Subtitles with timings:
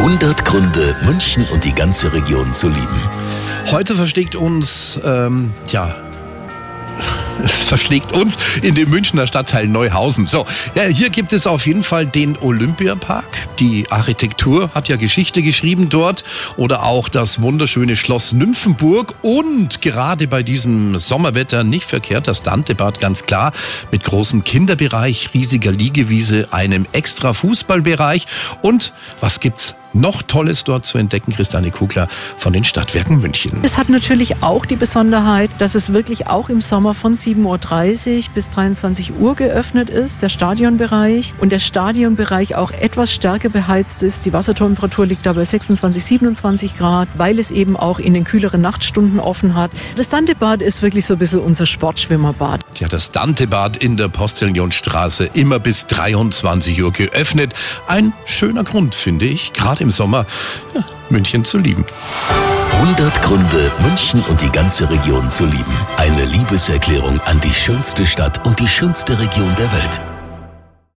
[0.00, 3.02] 100 Gründe, München und die ganze Region zu lieben.
[3.70, 5.94] Heute versteckt uns, ähm, ja,
[7.44, 10.24] es verschlägt uns in den Münchner Stadtteil Neuhausen.
[10.24, 13.28] So, ja, hier gibt es auf jeden Fall den Olympiapark.
[13.58, 16.24] Die Architektur hat ja Geschichte geschrieben dort.
[16.56, 19.14] Oder auch das wunderschöne Schloss Nymphenburg.
[19.20, 23.52] Und gerade bei diesem Sommerwetter nicht verkehrt, das Dantebad ganz klar.
[23.90, 28.26] Mit großem Kinderbereich, riesiger Liegewiese, einem extra Fußballbereich.
[28.62, 33.58] Und was gibt's noch Tolles dort zu entdecken, Christiane Kugler von den Stadtwerken München.
[33.62, 38.24] Es hat natürlich auch die Besonderheit, dass es wirklich auch im Sommer von 7.30 Uhr
[38.34, 41.34] bis 23 Uhr geöffnet ist, der Stadionbereich.
[41.38, 44.26] Und der Stadionbereich auch etwas stärker beheizt ist.
[44.26, 48.60] Die Wassertemperatur liegt da bei 26, 27 Grad, weil es eben auch in den kühleren
[48.60, 49.70] Nachtstunden offen hat.
[49.96, 52.60] Das Dantebad ist wirklich so ein bisschen unser Sportschwimmerbad.
[52.78, 57.54] Ja, das Dantebad in der Postillionstraße immer bis 23 Uhr geöffnet.
[57.86, 60.26] Ein schöner Grund, finde ich, gerade im Sommer
[60.74, 61.84] ja, München zu lieben.
[62.72, 65.76] 100 Gründe, München und die ganze Region zu lieben.
[65.96, 70.19] Eine Liebeserklärung an die schönste Stadt und die schönste Region der Welt.